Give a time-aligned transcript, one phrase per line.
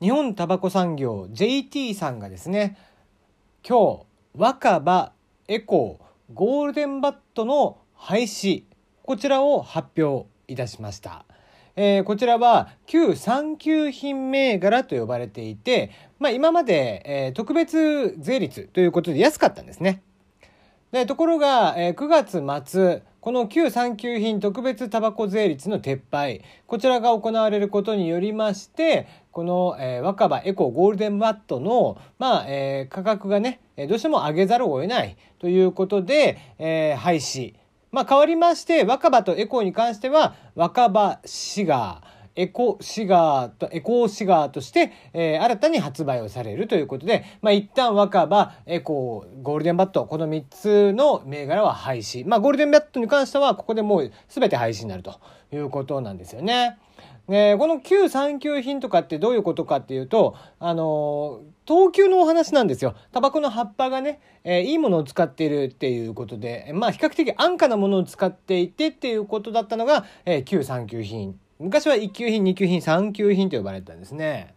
[0.00, 2.78] 日本タバコ産業 JT さんがですね
[3.68, 5.12] 今日若葉
[5.46, 8.62] エコーゴールデンバットの廃止
[9.02, 11.26] こちらを発表いたしました。
[11.76, 20.02] えー、こちらは旧産休品銘柄と呼ばれていて、まあ、今まで、えー、特別税率ということで安かったんですね。
[20.92, 26.42] でところが、えー、9月末この旧産休品特別タバコ税率の撤廃。
[26.66, 35.18] こちらが行われることによりましてこの、えー、若葉エコゴールデンワットの、まあえー、価格がねどうしても上げざるを得ない。
[35.38, 37.54] ということで、えー、廃止。
[37.92, 42.19] まあ、変わりまして若葉とエコーに関しては若葉シガー。
[42.40, 52.26] エコシガーと、エコーシガーとして、えー、新たに発売をされるということで、まあ、一旦若葉、エコー、ゴールデンバット、この3つの銘柄は廃止。
[52.26, 55.20] まあ、ゴールデンバットに関しては、ここでもう全て廃止になると
[55.52, 56.78] いうことなんですよね。
[57.28, 62.94] えー、この旧産休品とかってどういうことかっていうと、あの、等級のお話なんですよ。
[63.12, 71.38] タバコの葉っぱがね、えー、いいものを使っているっていうことで、まあ比較的安価なものを使っていてっていうことだったのが、えー、旧産休品。
[71.60, 74.54] 昔は1級品、2級品、3級品と呼ばれてたんですね。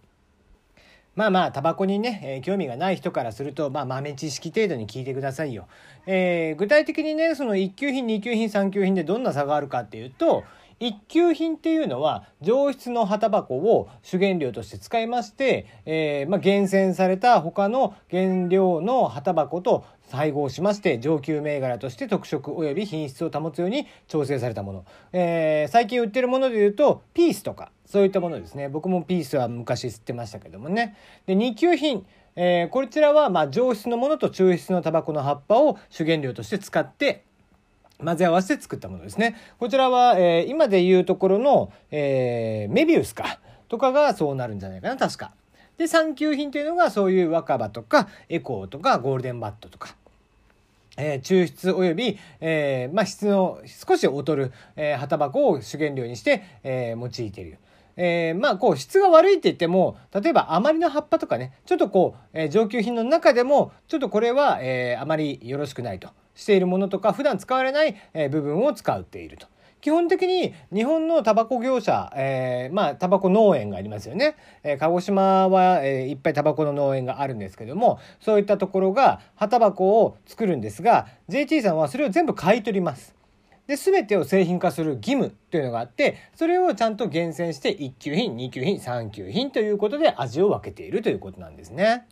[1.16, 5.68] まあまあ、タバコにね、えー、興味がない人からすると、まあ豆知識程度に聞いてくださいよ。
[6.08, 10.46] えー、具体的にね、その1級品、2級品、3級品でどんな差があるかっていうと、
[10.80, 32.06] 一級品っていうのは上質の葉タバコを主原料として使いまして、えー、まあ、厳選された他の原料の葉タバコと配合しまして上級銘柄として特色及び品質を保つように調整されたもの、えー、最近売ってるものでいうとピースとかそういったものですね僕もピースは昔吸ってましたけどもねで2級品
[32.36, 37.26] えー、こちらはま上質のものと抽出のタバコの葉っぱを主原料として使って
[38.04, 39.36] 混ぜ合わせて作ったものですね。
[39.60, 43.40] こちらは、えー、今でいうところの、えー、メビウスか、
[43.70, 45.32] とかがそうなるんじゃないかな、確か。
[45.78, 49.96] で、産休品というのがそういう若葉とか、エコーとか、ゴールデンバットとか。
[50.98, 57.58] えー、抽出及び、えー、まあ、質の少し劣る、えー、葉タバコを主原料にして、え、用いている。
[57.96, 69.48] え、まあこう質が悪いって言っても例えばあまりの葉っぱとかねちょっとこう、え、上級品の中でもちょっとこれは、え、あまりよろしくないとしているものとか普段使われないえ部分を使っていると。
[69.84, 83.14] 基本的に日本のタバコ業者、えー、まあタバコ農園がありますよね、えー、鹿児島は、えー、いっぱいタバコの農園があるんですけどもそういったところが葉タバコを作るんですが JT さんはそれを全部買い取ります。
[83.68, 92.08] で全てを製品化する義務というのがあってそれをちゃんと厳選して1級品2級品3級品ということで味を分けているということなんですね。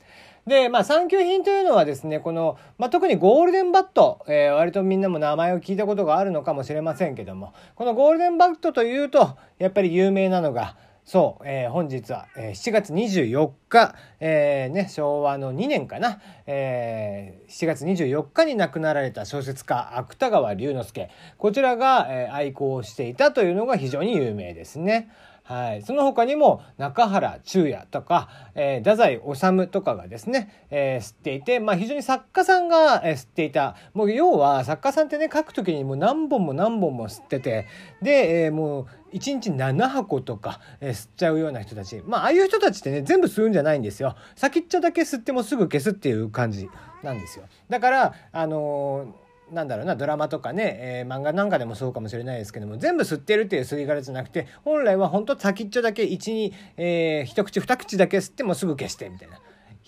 [0.48, 21.10] で、まあ、産休品というのはですね、この、まあ、特にゴールデンバット、えー、割とみんなも名前を聞いたことがあるのかもしれませんけども、このゴールデンバットというと、やっぱり有名なのが、そう、えー、本日は、えー、7月24日、えー、ね、昭和の2年かな、えー、7月24日に亡くなられた小説家、芥川龍之介。
[21.38, 25.10] こちらが、えー、愛好していたというのが非常に有名ですね。
[25.44, 29.20] はい、その他にも中原中也とか、えー、太宰
[29.64, 33.76] 治とかがですね、えー、吸っていて、まあ、非常に作家さんが、えー、吸っていた。
[33.94, 37.68] もう要は作家さんってね書く時にもう何本も何本も吸ってて
[38.02, 42.02] で、えー、もう1日7箱とか、えー、吸っちゃうような人たち。
[42.06, 44.16] まあああいう人たちってね全部吸うんじゃないんですよ。
[44.36, 46.70] 先っちょだけ吸ってもすぐ消すっていう感じ
[47.04, 47.46] なんですよ。
[47.68, 59.40] だからあのーなんだろうなドラマとかね、えー、漫画なんかでもそうかもしれないですけども全部吸ってるっていう吸い殻じゃなくて本来はほんと先っちょだけ12、えー、一口二口だけ吸ってもすぐ消してみたいな。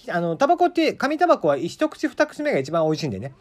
[0.09, 3.33] あのタバコって紙タバコは一口二口目が一番美味しいんでね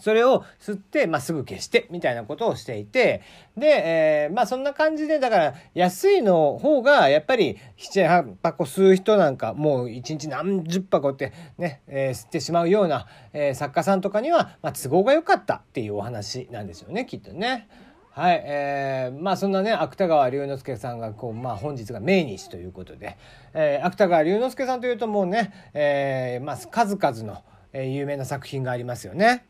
[0.00, 3.22] それを吸って、まあ、すぐ消してみたいなことをしていて
[3.56, 17.68] で、えー、まあそんな感じでだから安いの方がやっぱり78箱吸う人なんかもう1日何十箱ってね、えー、吸ってしまうような、えー、作家さんとかには、まあ、都合が良かったっていうお話なんですよねきっとね。
[18.16, 23.18] はい、えー、まあそんなね芥川龍之介さんがこう、まあ、本日が命日ということで、
[23.52, 27.44] えー、芥川龍之介さんというともうね、えーまあ、数々の、
[27.74, 29.44] えー、有名な作品がありますよね。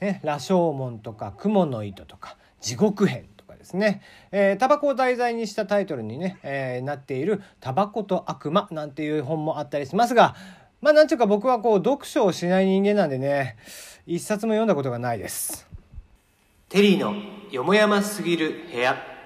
[0.00, 10.36] ね、羅生門とか雲の糸とか地獄編とかですね、えー、タバコを題材にしたタイトルにね、えー、なっている「タバコと悪魔」なんていう本もあったりしますが
[10.80, 13.56] まあなんちゅうか僕はこう読書をしない人間なんでね
[14.06, 15.68] 一冊も読んだことがないです。
[16.68, 17.14] テリーの
[17.50, 19.17] よもやますぎる部屋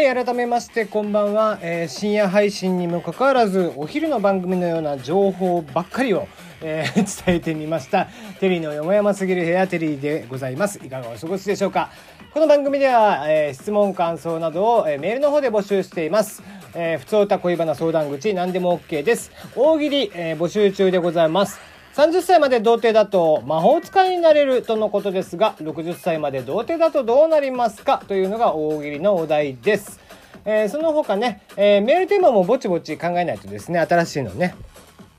[0.00, 6.26] はい改めましてこんばんは、えー、深夜配信にもかかわらずお昼の番組のような情報ばっかりを、
[6.62, 6.94] えー、
[7.26, 8.08] 伝えてみました。
[8.40, 10.80] テリーのよもやますぎる部屋テリーでございます。
[10.82, 11.90] いかがお過ごしでしょうか。
[12.32, 16.42] この番組では、えー、質問感想などを、え、メールの方で募集しています。
[16.74, 19.30] えー、普通歌恋バナ相談口何でも OK です。
[19.54, 21.60] 大喜利、え、募集中でございます。
[21.94, 28.02] 30歳まで童貞だと魔法使いになれるとのことですが60歳まで童貞だとどうなりますか？
[28.06, 29.98] というのが大喜利のお題です
[30.46, 34.54] えー、その他ね、えー、メールテーマもぼちぼち考えないとですね、新しいのね。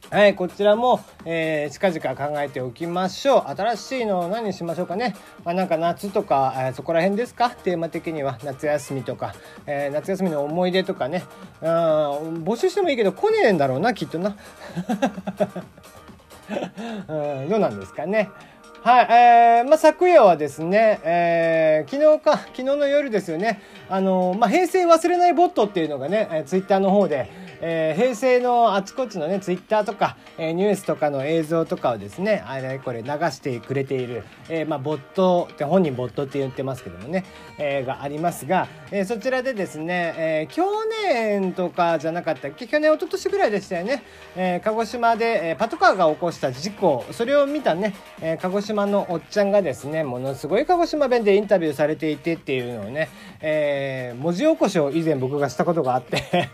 [0.10, 3.56] はい、こちらも、えー、近々考えておきましょう。
[3.56, 5.16] 新しいの何にしましょうかね？
[5.46, 7.52] まあ、なんか夏とか、えー、そこら辺ですか？
[7.52, 8.40] テーマ的には。
[8.44, 9.36] 夏休みとか、
[9.68, 11.24] えー、夏休みの思い出とかね。
[11.62, 11.68] うん、
[12.44, 14.36] 募集してもいいけど、来ねえんだろうな、きっとな。
[17.08, 18.30] うん、どうなんですかね。
[18.84, 27.30] はい、えー、まあ、昨夜はですね、えー、昨日か、昨日の夜ですよね、あの、まあ、平成忘れないボットっていうのがね、えー、ツイッターの方で、
[27.62, 37.24] えー、平成のあちこちのね、ツイッターとか、えー、ニュースとかの映像とかをですね、あれこれ流してくれている、えー、まあ、ボットって本人ボットって言ってますけどもね、
[37.60, 40.64] えー、がありますが、えー、そちらでですね、えー、去
[41.06, 44.04] 年とかじゃなかったっけ去年一昨年ぐらいでしたよね、
[44.36, 53.10] えー、鹿児島で、えー、パトカーが起こした事故、それを見たね、えー、鹿児島のおっちゃんがですね、ものすごい鹿児島弁でインタビューされていてっていうのをね、
[53.42, 56.22] えー、文字起こしを以前僕がしたことがあって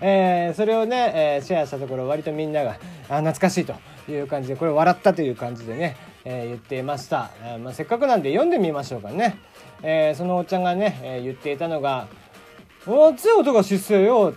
[0.00, 2.76] えー、それをね、え、シェアしたところ割とみんなが
[3.08, 3.74] あ懐かしいと
[4.10, 9.38] いう感じでこれ笑ったという感じでね、え、言っていました、えまあ、せっかくなんで読んでみましょうかね、
[9.82, 12.08] え、そのおっちゃんがね、え、言っていたのが
[12.86, 14.34] 「お熱い音がしっせよ」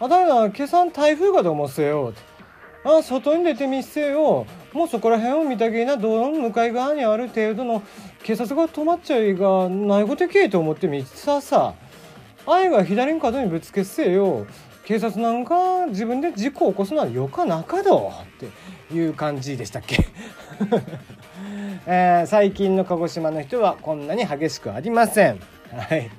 [0.00, 2.12] あたりな今朝台風かと思っせよ」
[2.84, 4.46] あ外に出てみっせよ。
[4.72, 7.82] もうそこら辺を見たけな道路の向かい側にある程度の
[8.22, 11.74] 警察が止まっちゃいがないことけえと思ってみささ。
[12.46, 14.46] 愛が左に角にぶつけっせよ。
[14.88, 18.26] 警察なんか自分で事故を起こすのはよかなかどっ
[18.88, 20.06] ていう感じでしたっけ？
[21.86, 25.40] えー、最近の鹿児島の人はこんなに激しくありません。
[25.76, 26.10] はい。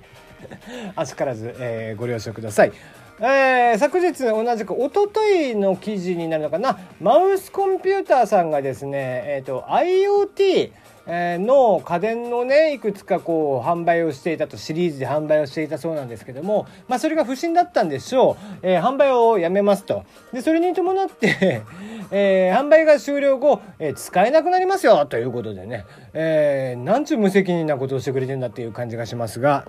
[0.95, 2.71] あしからず、えー、ご了承ください。
[3.19, 6.79] えー、昨日同じく一昨日の記事になるのかな。
[7.01, 10.71] マウスコンピューターさんがですね、えーと IoT
[11.09, 20.05] の家電のねいくつかこう販売をしていたとシリーズで販売をしていたそうなんですけども、まあ、それが不審だったんでしょう、えー、販売をやめますと。
[20.31, 21.63] でそれに伴って
[22.11, 29.65] えー、販売が終了後、えー、使えなくなりますよということでね、えー、なんちゅう無責任なことをしてくれてんだっていう感じがしますが。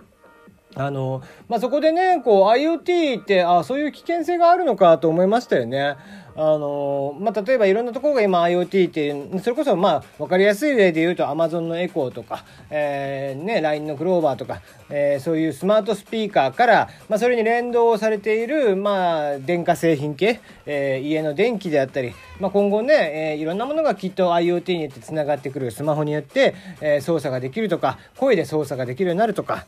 [0.77, 5.97] あの、まあ、そこでね、こう IoT って、あそういう危険性があるのかと思いましたよね。
[6.37, 29.67] あのまあ、例えばいろんなところが今 IoT ってそれこそまあ分かりやすい例で言うと Amazon のエコーとか、えーね、LINE のクローバーとか、えー、そういうスマートスピーカーから、まあ、それに連動されている、まあ、電化製品系、えー、家の電気であったり、まあ、今後ね、えー、いろんなものがきっと IoT によってつながってくるスマホによって、えー、操作ができるとか声で操作ができるようになるとか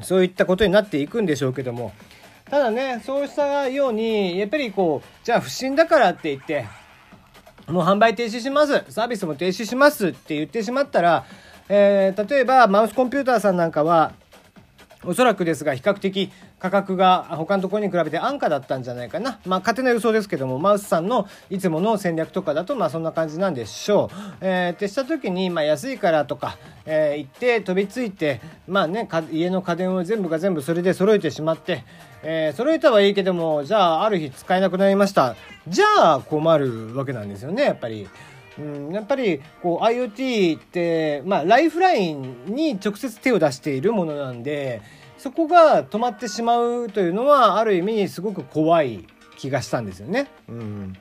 [0.00, 1.92] そういったことになっていくんでしょうけども。
[2.50, 6.66] ただね、そうしたように、やっぱりこう、じゃあ不審だからって言って、
[7.66, 11.24] もう販売停止します、サービスも停止しますって言ってしまったら、
[11.68, 14.12] えー、例えばマウスコンピューターさんなんかは、
[15.04, 19.40] おそらくですが、比較的価格が他のところに比べて安価だったんじゃないかな。
[19.44, 24.16] まあ、勝手な予想ですけども、マウスさんのいつもの戦略とかだと、まあ、そんな感じなんでしょう。
[24.40, 26.56] えー、ってした時に、まあ、安いからとか、
[26.86, 31.84] えー、行って飛びついて、まあね、家の家電を全部が全部それで揃えてしまって、
[32.22, 35.34] えー、揃えたはいいけども、じゃあ、ある日使えなくなりました。
[35.66, 38.08] じゃあ、困るわけなんですよね、やっぱり。
[38.58, 44.82] うん、やっぱりこう IoT って、まあ、ライフラインに直接手を出しているものなんで
[45.16, 49.06] そこが止まってしまうというのはある意味すごく怖い
[49.38, 50.28] 気がしたんですよね。
[50.48, 50.96] うん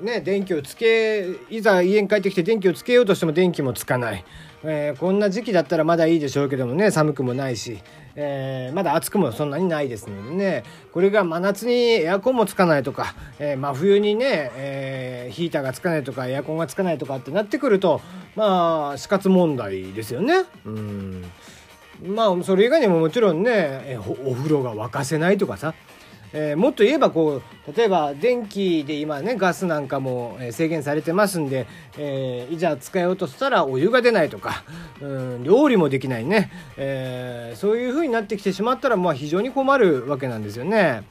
[0.00, 4.24] ね、電気をつけいざ家に帰ってきて電気をつけようとしても電気もつかない、
[4.64, 7.78] えー、こんな時期だったらまだいいでしょうけどもね寒くもないし、
[8.14, 18.00] えー、まだ暑くもそんなにないですのでねこれが真夏にエアコンもつかないとか、えー、真冬にね、えヒーターがつかないとかエアコンがつかないとかってなってくると
[18.36, 20.44] まあ死活問題ですよね。
[20.64, 21.24] うん
[22.04, 25.74] まあそれ以外にももちろんねお風呂が沸かせないとかさ
[26.32, 31.66] えー、もっと言えばこう例えば電気で今ねガスなんかも制限されてますんで、
[31.98, 34.64] えー、いざ使いようとしたらお湯が出ないとか、
[35.00, 35.06] う
[35.38, 41.04] ん、料理もできないね、えー、そういう風になってきてしまったらまあ非常に困るわけなんですよね。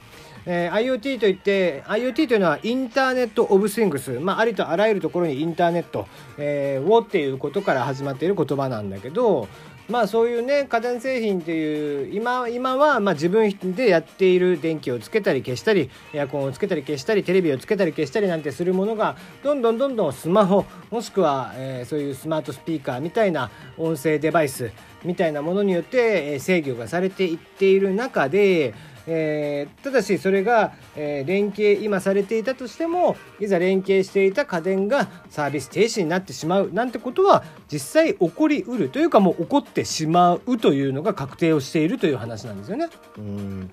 [0.46, 6.08] えー、IoT といって IoT というのはインターネット・オブ・スイングス、まあ、ありとあらゆるところにインターネット、
[6.38, 9.48] えー、をっていうことから始まっている言葉なんだけど
[9.92, 24.72] まあそういうね家電製品っていう今今はまあ自分でやっている電気をつけたり消したりエアコンをつけたり消したりテレビをつけたり消したりなんてするものがどんどんどんどんスマホもしくは、えー、そういうスマートスピーカーみたいな音声デバイス
[25.04, 28.74] みたいなものによって制御がされていっている中で
[29.08, 42.90] えー、ただしそれが、えー、連携今されていたとしてもいざ連携していた家電がサービス停止になってしまうなんてことは実際起こりうるというかもう起こってしまうというのが確定をしているという話なんですよね。
[43.18, 43.72] うん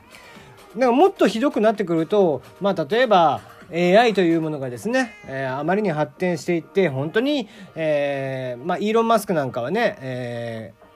[0.75, 3.41] だからもっとひどくなってくると、まあ、例えば
[3.73, 10.88] AI というものがですね、えー、あまりに発展していって本当に、えーまあ、イーロン・マスクなんかはね、えー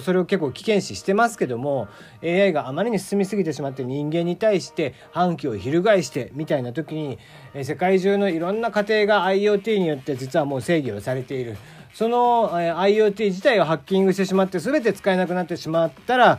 [0.00, 1.88] それを結構危険視してますけども
[2.22, 7.18] AI があまりに進みすぎてしまって人間に対して反旗を翻してみたいな時に
[7.62, 11.56] 世界中のいろんな家庭が IoT によって実はもう制御をされている
[11.94, 16.38] その IoT 自体をハッキングしてしまって全て使えなくなってしまったら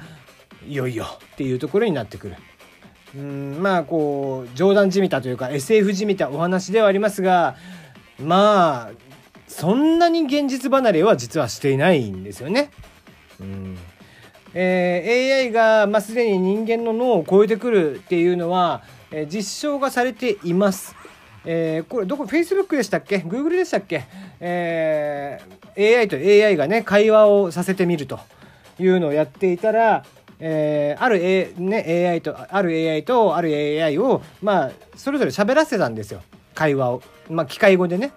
[0.67, 2.36] いよいよっていうところになってくる。
[3.15, 7.57] うんまあこう冗談じみたというか SF じみたお話ではありますが
[8.17, 8.91] まあ
[9.48, 12.71] そんなに現実離れは実はしていないんですよね。
[13.41, 13.77] うん。
[14.53, 20.95] えー、AI が、まあ、すでに人間の脳を超えてくるっていうのは、えー、実証がされています。
[21.43, 24.05] えー、これどこ Facebook でしたっけ？Google でしたっけ、
[24.39, 28.19] えー、AI と AI がね会話をさせてみると
[28.79, 30.05] いうのをやっていたら、
[30.39, 36.21] えー、ある、A ね、AI とある AI とある AI を、まあ、それぞれ喋らせたんですよ。
[36.53, 38.12] 会話を、まあ、機械語でね。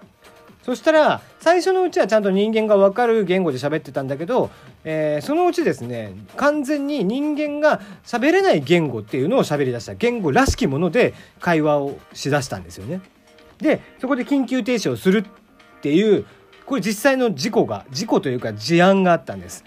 [0.65, 4.51] そしたら最初のうちはちゃんと人間が分かる言語で喋ってたんだけど、
[4.85, 13.03] えー、そのうちですね完全に人間が喋れない言語っていうのを喋りだした言語らしきもので会話をしだしたんですよね。
[13.59, 16.25] でそこで緊急停止をするっていう
[16.65, 19.65] これ実際の事故が事故というか事案があったんです。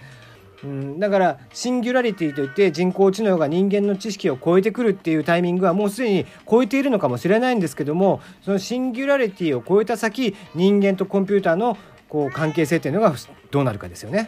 [0.64, 11.78] うん、だからシンギュラリティといって人工知能が人間の知識を超えてくるっていうタイミングはもうすでに超えているのかもしれないんですけどもそのシンギュラリティを超えた先人間とコンピューターの
[12.10, 13.14] こう関係性っていうのが
[13.52, 14.16] どうなるかですよね。